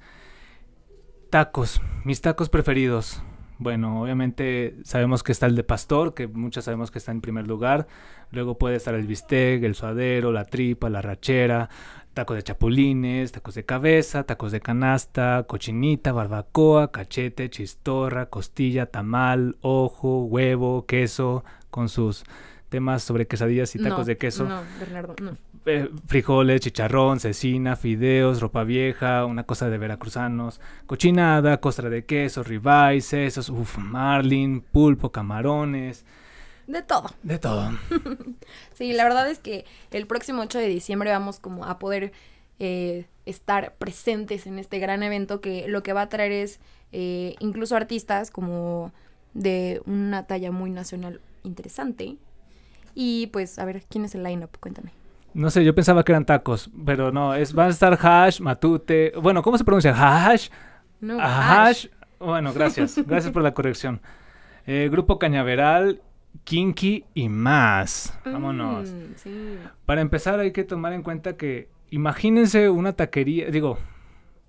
tacos, 1.30 1.82
mis 2.04 2.22
tacos 2.22 2.50
preferidos. 2.50 3.22
Bueno, 3.58 4.02
obviamente 4.02 4.78
sabemos 4.84 5.22
que 5.22 5.34
está 5.34 5.46
el 5.46 5.56
de 5.56 5.66
pastor, 5.66 6.14
que 6.14 6.28
muchos 6.28 6.64
sabemos 6.64 6.92
que 6.92 6.98
está 6.98 7.12
en 7.12 7.20
primer 7.20 7.46
lugar. 7.46 7.88
Luego 8.32 8.58
puede 8.58 8.78
estar 8.78 8.96
el 8.96 9.06
bistec, 9.06 9.64
el 9.64 9.76
suadero, 9.76 10.32
la 10.32 10.46
tripa, 10.46 10.90
la 10.90 11.02
rachera, 11.02 11.70
tacos 12.14 12.38
de 12.38 12.44
chapulines, 12.44 13.34
tacos 13.34 13.56
de 13.56 13.66
cabeza, 13.66 14.24
tacos 14.24 14.54
de 14.54 14.62
canasta, 14.62 15.44
cochinita, 15.46 16.14
barbacoa, 16.14 16.92
cachete, 16.92 17.50
chistorra, 17.50 18.28
costilla, 18.28 18.86
tamal, 18.86 19.58
ojo, 19.60 20.24
huevo, 20.24 20.86
queso, 20.86 21.44
con 21.70 21.90
sus 21.90 22.24
temas 22.70 23.04
sobre 23.04 23.28
quesadillas 23.28 23.76
y 23.76 23.80
tacos 23.80 24.00
No, 24.00 24.06
de 24.06 24.18
queso 24.18 24.46
No, 24.48 24.62
Bernardo, 24.80 25.16
no. 25.22 25.32
eh, 25.66 25.90
frijoles, 26.06 26.62
chicharrón, 26.62 27.20
cecina, 27.20 27.76
fideos, 27.76 28.42
ropa 28.42 28.64
vieja, 28.64 29.26
una 29.26 29.44
cosa 29.44 29.70
de 29.70 29.78
veracruzanos, 29.78 30.62
cochinada, 30.86 31.60
costra 31.60 31.90
de 31.90 32.06
queso, 32.06 32.44
ribeye, 32.44 33.02
sesos, 33.02 33.50
uff, 33.50 33.78
marlin, 33.78 34.62
pulpo, 34.62 35.12
camarones, 35.12 36.06
De 36.68 36.84
todo. 36.84 37.10
De 37.24 37.40
todo. 37.40 37.72
sí, 38.74 38.94
la 38.94 39.04
verdad 39.04 39.30
es 39.30 39.40
que 39.40 39.66
el 39.92 40.06
próximo 40.06 40.44
8 40.44 40.60
de 40.60 40.68
diciembre 40.68 41.10
vamos 41.12 41.40
como 41.40 41.66
a 41.66 41.80
poder 41.80 42.12
eh, 42.60 43.08
estar 43.26 43.74
presentes 43.80 44.46
en 44.46 44.60
este 44.60 44.78
gran 44.80 45.02
evento 45.02 45.42
que 45.42 45.68
lo 45.68 45.82
que 45.82 45.94
va 45.94 46.02
a 46.04 46.10
traer 46.10 46.32
es 46.32 46.60
eh, 46.92 47.36
incluso 47.40 47.76
artistas 47.76 48.30
como 48.32 48.92
de 49.34 49.82
una 49.86 50.28
talla 50.28 50.52
muy 50.52 50.70
nacional 50.70 51.22
interesante. 51.44 52.18
Y 52.94 53.28
pues, 53.28 53.60
a 53.60 53.66
ver, 53.66 53.84
¿quién 53.90 54.06
es 54.06 54.16
el 54.16 54.24
line-up? 54.24 54.58
Cuéntame. 54.60 54.92
No 55.34 55.50
sé, 55.50 55.64
yo 55.64 55.76
pensaba 55.76 56.04
que 56.04 56.12
eran 56.12 56.26
tacos, 56.26 56.72
pero 56.86 57.12
no, 57.12 57.36
es, 57.36 57.54
van 57.54 57.68
a 57.68 57.70
estar 57.70 57.98
Hash, 58.02 58.42
Matute. 58.42 59.14
Bueno, 59.22 59.44
¿cómo 59.44 59.58
se 59.58 59.64
pronuncia? 59.64 59.94
Hash. 59.94 60.50
No, 61.00 61.20
Hash. 61.20 61.88
Bueno, 62.20 62.52
gracias. 62.52 63.00
Gracias 63.08 63.32
por 63.32 63.42
la 63.42 63.54
corrección. 63.54 64.02
Eh, 64.68 64.90
Grupo 64.92 65.18
Cañaveral, 65.18 66.02
Kinky 66.44 67.06
y 67.14 67.30
más. 67.30 68.18
Vámonos. 68.26 68.92
Mm, 68.92 69.16
sí. 69.16 69.58
Para 69.86 70.02
empezar 70.02 70.40
hay 70.40 70.52
que 70.52 70.64
tomar 70.64 70.92
en 70.94 71.02
cuenta 71.02 71.38
que 71.38 71.70
imagínense 71.90 72.70
una 72.70 72.94
taquería, 72.94 73.50
digo, 73.50 73.78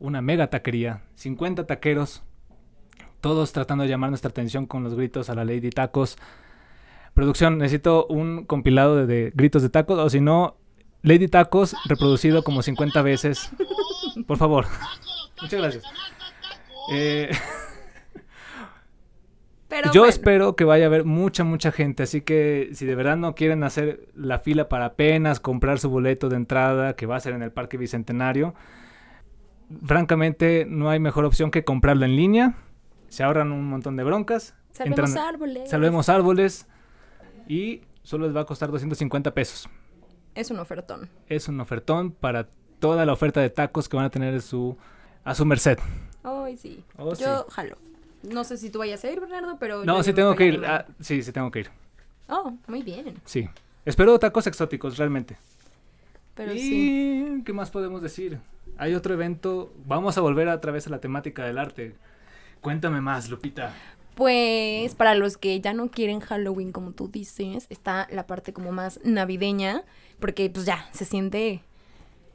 una 0.00 0.20
mega 0.20 0.48
taquería, 0.48 1.02
50 1.14 1.66
taqueros, 1.66 2.24
todos 3.20 3.52
tratando 3.52 3.84
de 3.84 3.90
llamar 3.90 4.10
nuestra 4.10 4.30
atención 4.30 4.66
con 4.66 4.82
los 4.82 4.94
gritos 4.94 5.30
a 5.30 5.34
la 5.34 5.44
Lady 5.44 5.70
Tacos. 5.70 6.16
Producción, 7.20 7.58
necesito 7.58 8.06
un 8.06 8.46
compilado 8.46 8.96
de, 8.96 9.06
de 9.06 9.32
gritos 9.34 9.60
de 9.62 9.68
tacos, 9.68 9.98
o 9.98 10.08
si 10.08 10.20
no, 10.22 10.56
Lady 11.02 11.28
Tacos 11.28 11.76
reproducido 11.86 12.42
como 12.42 12.62
50 12.62 13.02
veces. 13.02 13.50
Por 14.26 14.38
favor. 14.38 14.64
Muchas 15.42 15.60
gracias. 15.60 15.84
Eh, 16.92 17.28
Pero 19.68 19.92
yo 19.92 20.00
bueno, 20.00 20.10
espero 20.10 20.56
que 20.56 20.64
vaya 20.64 20.84
a 20.84 20.86
haber 20.88 21.04
mucha, 21.04 21.44
mucha 21.44 21.70
gente. 21.70 22.02
Así 22.04 22.22
que 22.22 22.70
si 22.72 22.86
de 22.86 22.94
verdad 22.94 23.16
no 23.18 23.34
quieren 23.34 23.62
hacer 23.64 24.08
la 24.16 24.38
fila 24.38 24.68
para 24.70 24.86
apenas 24.86 25.38
comprar 25.40 25.78
su 25.78 25.90
boleto 25.90 26.28
de 26.30 26.36
entrada, 26.36 26.96
que 26.96 27.04
va 27.06 27.16
a 27.16 27.20
ser 27.20 27.34
en 27.34 27.42
el 27.42 27.52
Parque 27.52 27.76
Bicentenario, 27.76 28.54
francamente 29.84 30.66
no 30.66 30.90
hay 30.90 30.98
mejor 31.00 31.24
opción 31.26 31.50
que 31.50 31.64
comprarlo 31.64 32.04
en 32.04 32.16
línea. 32.16 32.54
Se 33.08 33.22
ahorran 33.22 33.52
un 33.52 33.66
montón 33.68 33.96
de 33.96 34.04
broncas. 34.04 34.54
Salvemos 34.72 35.10
entran- 35.10 35.28
árboles. 35.28 35.70
Salvemos 35.70 36.08
árboles. 36.08 36.66
Y 37.50 37.82
solo 38.04 38.26
les 38.26 38.36
va 38.36 38.42
a 38.42 38.44
costar 38.44 38.70
250 38.70 39.34
pesos. 39.34 39.68
Es 40.36 40.52
un 40.52 40.60
ofertón. 40.60 41.10
Es 41.26 41.48
un 41.48 41.60
ofertón 41.60 42.12
para 42.12 42.46
toda 42.78 43.04
la 43.04 43.12
oferta 43.12 43.40
de 43.40 43.50
tacos 43.50 43.88
que 43.88 43.96
van 43.96 44.06
a 44.06 44.10
tener 44.10 44.40
su, 44.40 44.76
a 45.24 45.34
su 45.34 45.44
merced. 45.44 45.76
Ay, 46.22 46.56
sí. 46.56 46.84
Oh, 46.96 47.12
Yo 47.14 47.46
jalo. 47.50 47.76
No 48.22 48.44
sé 48.44 48.56
si 48.56 48.70
tú 48.70 48.78
vayas 48.78 49.02
a 49.02 49.10
ir, 49.10 49.18
Bernardo, 49.18 49.56
pero. 49.58 49.84
No, 49.84 50.00
sí 50.04 50.12
tengo 50.12 50.36
que 50.36 50.46
ir. 50.46 50.64
Ah, 50.64 50.86
sí, 51.00 51.24
sí 51.24 51.32
tengo 51.32 51.50
que 51.50 51.58
ir. 51.60 51.70
Oh, 52.28 52.56
muy 52.68 52.82
bien. 52.82 53.16
Sí. 53.24 53.48
Espero 53.84 54.16
tacos 54.20 54.46
exóticos, 54.46 54.96
realmente. 54.96 55.36
Pero 56.36 56.54
y 56.54 56.60
sí. 56.60 57.42
¿qué 57.44 57.52
más 57.52 57.72
podemos 57.72 58.00
decir? 58.00 58.38
Hay 58.78 58.94
otro 58.94 59.14
evento. 59.14 59.72
Vamos 59.86 60.16
a 60.16 60.20
volver 60.20 60.46
otra 60.46 60.70
vez 60.70 60.86
a 60.86 60.90
la 60.90 61.00
temática 61.00 61.44
del 61.44 61.58
arte. 61.58 61.96
Cuéntame 62.60 63.00
más, 63.00 63.28
Lupita. 63.28 63.74
Pues 64.14 64.94
para 64.94 65.14
los 65.14 65.36
que 65.36 65.60
ya 65.60 65.72
no 65.72 65.90
quieren 65.90 66.20
Halloween, 66.20 66.72
como 66.72 66.92
tú 66.92 67.08
dices, 67.08 67.66
está 67.70 68.06
la 68.10 68.26
parte 68.26 68.52
como 68.52 68.72
más 68.72 69.00
navideña, 69.04 69.82
porque 70.18 70.50
pues 70.50 70.66
ya 70.66 70.88
se 70.92 71.04
siente, 71.04 71.62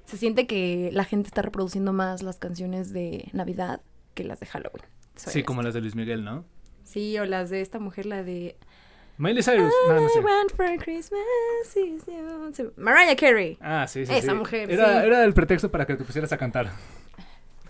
se 0.06 0.18
siente 0.18 0.48
que 0.48 0.90
la 0.94 1.04
gente 1.04 1.28
está 1.28 1.42
reproduciendo 1.42 1.94
más 1.94 2.24
las 2.24 2.40
canciones 2.40 2.92
de 2.92 3.30
Navidad 3.34 3.82
que 4.14 4.24
las 4.24 4.40
de 4.40 4.48
Halloween. 4.48 4.84
Soy 5.16 5.34
Sí, 5.34 5.44
como 5.44 5.62
las 5.62 5.74
de 5.74 5.82
Luis 5.82 5.96
Miguel, 5.96 6.24
¿no? 6.24 6.46
Sí, 6.84 7.18
o 7.20 7.26
las 7.26 7.50
de 7.50 7.62
esta 7.62 7.80
mujer, 7.80 8.06
la 8.06 8.24
de 8.24 8.56
Miley 9.18 9.44
Cyrus. 9.44 9.72
No, 9.88 9.94
no 10.02 10.10
sé. 10.10 10.22
for 10.56 10.78
Christmas 10.78 11.22
is 11.76 12.06
you. 12.06 12.52
Sí, 12.54 12.64
Mariah 12.76 13.16
Carey. 13.16 13.58
Ah, 13.62 13.86
sí, 13.88 14.06
sí. 14.06 14.14
Esa 14.14 14.32
sí. 14.32 14.38
mujer, 14.38 14.70
Era, 14.72 15.02
sí. 15.02 15.08
era 15.08 15.24
el 15.24 15.34
pretexto 15.34 15.72
para 15.72 15.86
que 15.86 15.96
te 15.96 16.04
pusieras 16.04 16.32
a 16.34 16.38
cantar. 16.38 16.72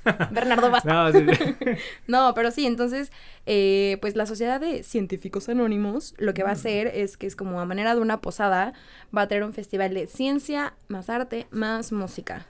Bernardo 0.31 0.69
Basta. 0.71 0.91
No, 0.93 1.11
sí, 1.11 1.25
sí. 1.35 1.55
No, 2.07 2.33
pero 2.33 2.51
sí, 2.51 2.65
entonces, 2.65 3.11
eh, 3.45 3.97
pues 4.01 4.15
la 4.15 4.25
Sociedad 4.25 4.59
de 4.59 4.83
Científicos 4.83 5.49
Anónimos 5.49 6.13
lo 6.17 6.33
que 6.33 6.43
va 6.43 6.49
a 6.49 6.53
hacer 6.53 6.87
es 6.87 7.17
que 7.17 7.27
es 7.27 7.35
como 7.35 7.59
a 7.59 7.65
manera 7.65 7.95
de 7.95 8.01
una 8.01 8.21
posada, 8.21 8.73
va 9.15 9.23
a 9.23 9.27
tener 9.27 9.43
un 9.43 9.53
festival 9.53 9.93
de 9.93 10.07
ciencia, 10.07 10.75
más 10.87 11.09
arte, 11.09 11.47
más 11.51 11.91
música. 11.91 12.45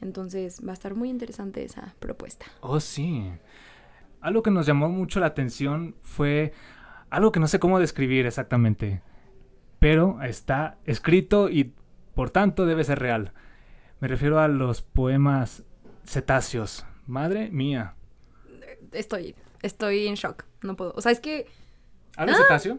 Entonces 0.00 0.60
va 0.66 0.72
a 0.72 0.74
estar 0.74 0.94
muy 0.94 1.10
interesante 1.10 1.64
esa 1.64 1.94
propuesta. 1.98 2.46
Oh, 2.60 2.80
sí. 2.80 3.30
Algo 4.20 4.42
que 4.42 4.50
nos 4.50 4.66
llamó 4.66 4.88
mucho 4.88 5.20
la 5.20 5.26
atención 5.26 5.94
fue 6.02 6.52
algo 7.10 7.32
que 7.32 7.40
no 7.40 7.48
sé 7.48 7.58
cómo 7.58 7.78
describir 7.80 8.26
exactamente, 8.26 9.00
pero 9.78 10.20
está 10.22 10.76
escrito 10.84 11.48
y 11.48 11.72
por 12.14 12.30
tanto 12.30 12.66
debe 12.66 12.84
ser 12.84 12.98
real. 12.98 13.32
Me 14.00 14.08
refiero 14.08 14.40
a 14.40 14.48
los 14.48 14.82
poemas 14.82 15.64
cetáceos. 16.04 16.84
Madre 17.08 17.50
mía. 17.50 17.94
Estoy, 18.92 19.34
estoy 19.62 20.06
en 20.06 20.14
shock, 20.14 20.44
no 20.62 20.76
puedo. 20.76 20.92
O 20.94 21.00
sea, 21.00 21.10
es 21.10 21.18
que 21.20 21.46
¿Habla 22.16 22.34
Ah. 22.34 22.42
cetáceo? 22.42 22.78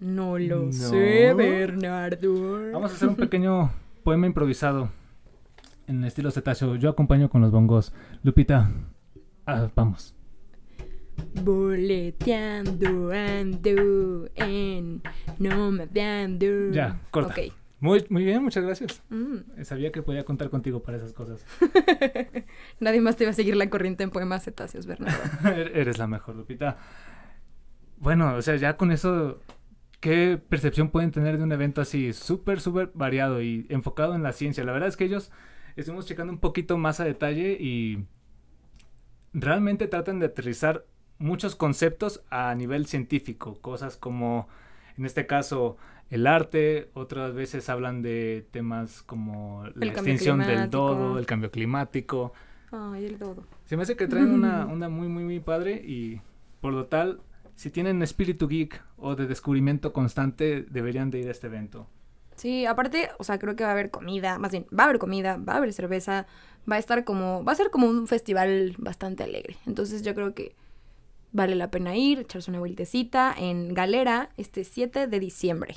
no 0.00 0.38
lo 0.38 0.64
No. 0.66 0.72
sé, 0.72 1.34
Bernardo. 1.34 2.72
Vamos 2.72 2.90
a 2.90 2.94
hacer 2.94 3.08
un 3.08 3.16
pequeño 3.16 3.70
poema 4.04 4.26
improvisado 4.26 4.90
en 5.86 6.04
estilo 6.04 6.30
cetáceo. 6.30 6.76
Yo 6.76 6.88
acompaño 6.90 7.28
con 7.30 7.40
los 7.42 7.50
bongos. 7.50 7.92
Lupita, 8.22 8.70
ah, 9.46 9.68
vamos. 9.74 10.14
Boleteando 11.42 13.10
ando 13.10 14.28
en 14.36 15.02
no 15.38 15.70
me 15.72 15.86
dando. 15.86 16.70
Ya, 16.70 17.00
corta. 17.10 17.32
Ok. 17.32 17.52
Muy, 17.80 18.04
muy 18.10 18.24
bien, 18.24 18.42
muchas 18.42 18.64
gracias. 18.64 19.02
Mm. 19.08 19.62
Sabía 19.62 19.92
que 19.92 20.02
podía 20.02 20.24
contar 20.24 20.50
contigo 20.50 20.82
para 20.82 20.96
esas 20.98 21.12
cosas. 21.12 21.44
Nadie 22.80 23.00
más 23.00 23.16
te 23.16 23.24
va 23.24 23.30
a 23.30 23.34
seguir 23.34 23.54
la 23.56 23.70
corriente 23.70 24.02
en 24.02 24.10
poemas 24.10 24.44
cetáceos, 24.44 24.86
Bernardo. 24.86 25.18
Er- 25.44 25.76
Eres 25.76 25.98
la 25.98 26.08
mejor, 26.08 26.34
Lupita. 26.34 26.76
Bueno, 27.98 28.34
o 28.34 28.42
sea, 28.42 28.56
ya 28.56 28.76
con 28.76 28.90
eso, 28.90 29.40
¿qué 30.00 30.40
percepción 30.48 30.90
pueden 30.90 31.12
tener 31.12 31.38
de 31.38 31.44
un 31.44 31.52
evento 31.52 31.80
así? 31.80 32.12
Súper, 32.12 32.60
súper 32.60 32.90
variado 32.94 33.42
y 33.42 33.66
enfocado 33.68 34.14
en 34.16 34.22
la 34.24 34.32
ciencia. 34.32 34.64
La 34.64 34.72
verdad 34.72 34.88
es 34.88 34.96
que 34.96 35.04
ellos 35.04 35.30
estuvimos 35.76 36.06
checando 36.06 36.32
un 36.32 36.40
poquito 36.40 36.78
más 36.78 36.98
a 36.98 37.04
detalle 37.04 37.52
y 37.60 38.04
realmente 39.32 39.86
tratan 39.88 40.18
de 40.18 40.26
aterrizar 40.26 40.84
muchos 41.18 41.54
conceptos 41.56 42.24
a 42.30 42.54
nivel 42.54 42.86
científico. 42.86 43.60
Cosas 43.60 43.96
como, 43.96 44.48
en 44.98 45.06
este 45.06 45.26
caso, 45.26 45.76
el 46.10 46.26
arte. 46.26 46.90
Otras 46.94 47.34
veces 47.34 47.68
hablan 47.68 48.02
de 48.02 48.46
temas 48.50 49.02
como 49.02 49.64
la 49.74 49.84
El 49.84 49.90
extinción 49.90 50.40
del 50.40 50.70
dodo, 50.70 51.18
el 51.18 51.26
cambio 51.26 51.50
climático. 51.50 52.32
Ay, 52.70 53.06
el 53.06 53.18
dodo. 53.18 53.44
Se 53.64 53.76
me 53.76 53.84
hace 53.84 53.96
que 53.96 54.08
traen 54.08 54.32
una 54.32 54.66
onda 54.70 54.88
muy, 54.88 55.08
muy, 55.08 55.24
muy 55.24 55.40
padre 55.40 55.82
y 55.84 56.20
por 56.60 56.72
lo 56.72 56.86
tal, 56.86 57.20
si 57.54 57.70
tienen 57.70 58.02
espíritu 58.02 58.48
geek 58.48 58.82
o 58.96 59.14
de 59.14 59.26
descubrimiento 59.26 59.92
constante, 59.92 60.66
deberían 60.68 61.10
de 61.10 61.20
ir 61.20 61.28
a 61.28 61.30
este 61.30 61.46
evento. 61.46 61.88
Sí, 62.36 62.66
aparte, 62.66 63.08
o 63.18 63.24
sea, 63.24 63.38
creo 63.38 63.56
que 63.56 63.64
va 63.64 63.70
a 63.70 63.72
haber 63.72 63.90
comida, 63.90 64.38
más 64.38 64.52
bien, 64.52 64.66
va 64.66 64.84
a 64.84 64.86
haber 64.86 65.00
comida, 65.00 65.38
va 65.38 65.54
a 65.54 65.56
haber 65.56 65.72
cerveza, 65.72 66.26
va 66.70 66.76
a 66.76 66.78
estar 66.78 67.04
como, 67.04 67.42
va 67.42 67.52
a 67.52 67.56
ser 67.56 67.70
como 67.70 67.88
un 67.88 68.06
festival 68.06 68.76
bastante 68.78 69.24
alegre. 69.24 69.56
Entonces 69.66 70.02
yo 70.02 70.14
creo 70.14 70.34
que 70.34 70.54
vale 71.32 71.54
la 71.54 71.70
pena 71.70 71.96
ir, 71.96 72.20
echarse 72.20 72.50
una 72.50 72.60
vueltecita 72.60 73.34
en 73.36 73.74
Galera 73.74 74.30
este 74.36 74.64
7 74.64 75.06
de 75.06 75.20
diciembre. 75.20 75.76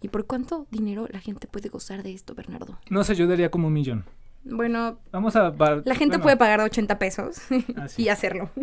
¿Y 0.00 0.08
por 0.08 0.26
cuánto 0.26 0.66
dinero 0.70 1.06
la 1.10 1.20
gente 1.20 1.48
puede 1.48 1.68
gozar 1.68 2.02
de 2.02 2.12
esto, 2.12 2.34
Bernardo? 2.34 2.78
No 2.88 3.02
sé, 3.02 3.14
yo 3.14 3.26
daría 3.26 3.50
como 3.50 3.66
un 3.66 3.72
millón. 3.72 4.04
Bueno, 4.44 5.00
Vamos 5.10 5.34
a... 5.36 5.50
la 5.50 5.94
gente 5.94 6.16
bueno, 6.16 6.22
puede 6.22 6.36
pagar 6.36 6.60
80 6.60 6.98
pesos 6.98 7.38
Ah, 7.76 7.88
sí. 7.88 8.02
y 8.04 8.08
hacerlo. 8.08 8.50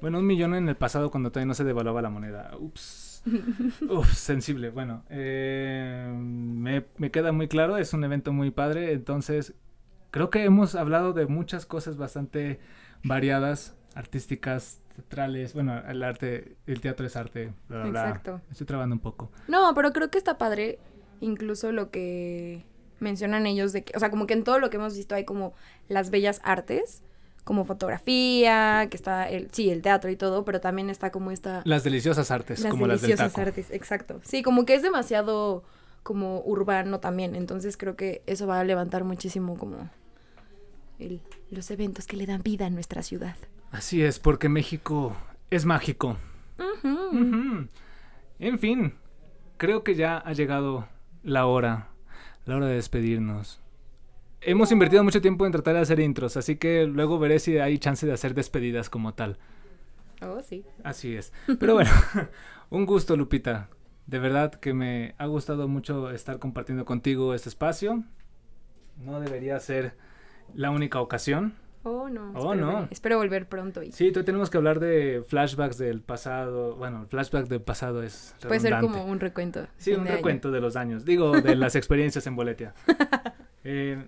Bueno, 0.00 0.18
un 0.18 0.26
millón 0.26 0.56
en 0.56 0.68
el 0.68 0.74
pasado 0.74 1.12
cuando 1.12 1.30
todavía 1.30 1.46
no 1.46 1.54
se 1.54 1.62
devaluaba 1.62 2.02
la 2.02 2.10
moneda. 2.10 2.50
Ups. 2.58 3.22
Uf, 3.88 4.12
sensible. 4.12 4.70
Bueno, 4.70 5.04
eh, 5.10 6.12
me, 6.12 6.84
me 6.96 7.12
queda 7.12 7.30
muy 7.30 7.46
claro, 7.46 7.76
es 7.76 7.92
un 7.94 8.02
evento 8.02 8.32
muy 8.32 8.50
padre, 8.50 8.94
entonces 8.94 9.54
creo 10.10 10.28
que 10.28 10.42
hemos 10.42 10.74
hablado 10.74 11.12
de 11.12 11.26
muchas 11.26 11.66
cosas 11.66 11.96
bastante 11.98 12.58
variadas, 13.04 13.76
artísticas, 13.94 14.81
teatrales. 14.92 15.54
Bueno, 15.54 15.78
el 15.88 16.02
arte, 16.02 16.56
el 16.66 16.80
teatro 16.80 17.06
es 17.06 17.16
arte, 17.16 17.52
bla. 17.68 17.86
Exacto. 17.88 18.40
Estoy 18.50 18.66
trabando 18.66 18.94
un 18.94 19.00
poco. 19.00 19.30
No, 19.48 19.72
pero 19.74 19.92
creo 19.92 20.10
que 20.10 20.18
está 20.18 20.38
padre 20.38 20.78
incluso 21.20 21.70
lo 21.72 21.90
que 21.90 22.64
mencionan 23.00 23.46
ellos 23.46 23.72
de 23.72 23.84
que, 23.84 23.96
o 23.96 24.00
sea, 24.00 24.10
como 24.10 24.26
que 24.26 24.34
en 24.34 24.44
todo 24.44 24.58
lo 24.58 24.70
que 24.70 24.76
hemos 24.76 24.96
visto 24.96 25.14
hay 25.14 25.24
como 25.24 25.54
las 25.88 26.10
bellas 26.10 26.40
artes, 26.44 27.02
como 27.44 27.64
fotografía, 27.64 28.86
que 28.90 28.96
está 28.96 29.28
el, 29.28 29.48
sí, 29.50 29.70
el 29.70 29.82
teatro 29.82 30.10
y 30.10 30.16
todo, 30.16 30.44
pero 30.44 30.60
también 30.60 30.88
está 30.90 31.10
como 31.10 31.30
esta 31.32 31.62
Las 31.64 31.82
deliciosas 31.82 32.30
artes, 32.30 32.60
las 32.60 32.70
como 32.70 32.86
las 32.86 33.00
del 33.00 33.10
deliciosas 33.10 33.32
taco. 33.34 33.48
artes, 33.48 33.70
exacto. 33.72 34.20
Sí, 34.22 34.42
como 34.42 34.64
que 34.64 34.74
es 34.74 34.82
demasiado 34.82 35.64
como 36.04 36.40
urbano 36.42 37.00
también, 37.00 37.34
entonces 37.34 37.76
creo 37.76 37.96
que 37.96 38.22
eso 38.26 38.46
va 38.46 38.60
a 38.60 38.64
levantar 38.64 39.02
muchísimo 39.04 39.56
como 39.56 39.88
el- 40.98 41.20
los 41.50 41.70
eventos 41.70 42.06
que 42.06 42.16
le 42.16 42.26
dan 42.26 42.42
vida 42.42 42.66
a 42.66 42.70
nuestra 42.70 43.02
ciudad. 43.02 43.36
Así 43.72 44.02
es, 44.02 44.18
porque 44.18 44.48
México 44.48 45.16
es 45.50 45.64
mágico. 45.64 46.18
En 48.38 48.58
fin, 48.58 48.94
creo 49.56 49.82
que 49.82 49.94
ya 49.94 50.18
ha 50.18 50.32
llegado 50.34 50.88
la 51.22 51.46
hora, 51.46 51.88
la 52.44 52.56
hora 52.56 52.66
de 52.66 52.74
despedirnos. 52.74 53.60
Hemos 54.42 54.72
invertido 54.72 55.02
mucho 55.04 55.22
tiempo 55.22 55.46
en 55.46 55.52
tratar 55.52 55.74
de 55.74 55.80
hacer 55.80 56.00
intros, 56.00 56.36
así 56.36 56.56
que 56.56 56.84
luego 56.86 57.18
veré 57.18 57.38
si 57.38 57.58
hay 57.58 57.78
chance 57.78 58.06
de 58.06 58.12
hacer 58.12 58.34
despedidas 58.34 58.90
como 58.90 59.14
tal. 59.14 59.38
Oh, 60.20 60.42
sí. 60.42 60.64
Así 60.84 61.16
es. 61.16 61.32
Pero 61.58 61.74
bueno, 61.74 61.90
un 62.70 62.84
gusto, 62.84 63.16
Lupita. 63.16 63.68
De 64.06 64.18
verdad 64.18 64.52
que 64.52 64.74
me 64.74 65.14
ha 65.16 65.26
gustado 65.26 65.66
mucho 65.68 66.10
estar 66.10 66.38
compartiendo 66.38 66.84
contigo 66.84 67.34
este 67.34 67.48
espacio. 67.48 68.04
No 68.98 69.20
debería 69.20 69.58
ser 69.60 69.96
la 70.54 70.70
única 70.70 71.00
ocasión. 71.00 71.54
Oh, 71.84 72.08
no. 72.08 72.32
Oh, 72.34 72.52
espero, 72.52 72.54
no. 72.54 72.88
Espero 72.90 73.18
volver 73.18 73.48
pronto. 73.48 73.82
Y 73.82 73.90
Sí, 73.92 74.12
tenemos 74.12 74.50
que 74.50 74.56
hablar 74.56 74.78
de 74.78 75.24
flashbacks 75.26 75.78
del 75.78 76.00
pasado. 76.00 76.76
Bueno, 76.76 77.02
el 77.02 77.06
flashback 77.08 77.48
del 77.48 77.60
pasado 77.60 78.02
es 78.02 78.34
puede 78.46 78.60
ser 78.60 78.78
como 78.80 79.04
un 79.04 79.18
recuento. 79.20 79.66
Sí, 79.78 79.92
un 79.92 80.04
de 80.04 80.10
año. 80.10 80.16
recuento 80.18 80.50
de 80.50 80.60
los 80.60 80.76
años. 80.76 81.04
Digo, 81.04 81.32
de 81.40 81.56
las 81.56 81.74
experiencias 81.76 82.26
en 82.26 82.36
Boletia. 82.36 82.74
Eh, 83.64 84.06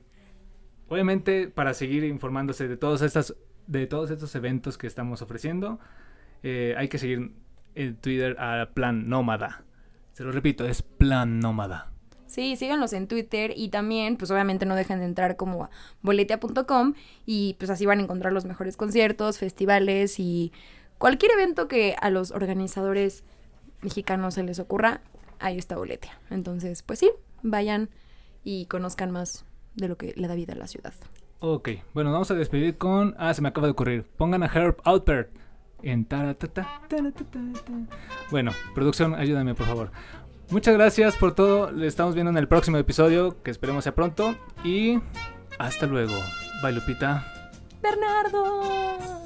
obviamente, 0.88 1.49
para 1.49 1.75
seguir 1.75 2.04
informándose 2.04 2.69
de 2.69 2.76
estas, 3.02 3.35
de 3.66 3.87
todos 3.87 4.11
estos 4.11 4.35
eventos 4.35 4.78
que 4.78 4.87
estamos 4.87 5.23
ofreciendo, 5.23 5.81
eh, 6.43 6.75
hay 6.76 6.88
que 6.88 6.99
seguir 6.99 7.33
en 7.75 7.97
Twitter 7.97 8.37
a 8.38 8.71
Plan 8.75 9.09
Nómada. 9.09 9.64
Se 10.12 10.23
lo 10.23 10.31
repito, 10.31 10.64
es 10.64 10.83
Plan 10.83 11.40
Nómada. 11.40 11.93
Sí, 12.34 12.56
síganlos 12.56 12.92
en 12.94 13.06
Twitter 13.06 13.52
y 13.54 13.68
también, 13.68 14.16
pues 14.16 14.28
obviamente 14.32 14.66
no 14.66 14.74
dejen 14.74 14.98
de 14.98 15.04
entrar 15.04 15.36
como 15.36 15.62
a 15.62 15.70
boletia.com 16.02 16.94
y 17.24 17.54
pues 17.60 17.70
así 17.70 17.86
van 17.86 18.00
a 18.00 18.02
encontrar 18.02 18.32
los 18.32 18.44
mejores 18.44 18.76
conciertos, 18.76 19.38
festivales 19.38 20.18
y 20.18 20.52
cualquier 20.98 21.30
evento 21.30 21.68
que 21.68 21.94
a 22.00 22.10
los 22.10 22.32
organizadores 22.32 23.22
mexicanos 23.82 24.34
se 24.34 24.42
les 24.42 24.58
ocurra, 24.58 25.00
ahí 25.38 25.58
está 25.58 25.76
Boletia. 25.76 26.18
Entonces, 26.28 26.82
pues 26.82 26.98
sí, 26.98 27.12
vayan 27.42 27.88
y 28.42 28.66
conozcan 28.66 29.12
más 29.12 29.44
de 29.76 29.86
lo 29.86 29.96
que 29.96 30.12
le 30.16 30.26
da 30.26 30.34
vida 30.34 30.54
a 30.54 30.56
la 30.56 30.66
ciudad. 30.66 30.92
Ok, 31.38 31.68
bueno, 31.92 32.10
vamos 32.10 32.32
a 32.32 32.34
despedir 32.34 32.78
con... 32.78 33.14
Ah, 33.16 33.32
se 33.32 33.42
me 33.42 33.48
acaba 33.50 33.68
de 33.68 33.74
ocurrir. 33.74 34.02
Pongan 34.16 34.42
a 34.42 34.46
Herb 34.46 34.78
Alpert 34.82 35.30
en... 35.84 36.04
taratata. 36.04 36.80
Bueno, 38.32 38.50
producción, 38.74 39.14
ayúdame 39.14 39.54
por 39.54 39.66
favor. 39.66 39.92
Muchas 40.50 40.74
gracias 40.74 41.16
por 41.16 41.34
todo. 41.34 41.70
Le 41.70 41.86
estamos 41.86 42.14
viendo 42.14 42.30
en 42.30 42.36
el 42.36 42.48
próximo 42.48 42.76
episodio, 42.76 43.42
que 43.42 43.50
esperemos 43.50 43.84
sea 43.84 43.94
pronto. 43.94 44.36
Y 44.62 45.00
hasta 45.58 45.86
luego. 45.86 46.14
Bye, 46.62 46.72
Lupita. 46.72 47.24
Bernardo. 47.82 49.24